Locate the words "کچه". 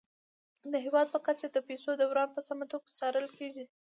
1.27-1.45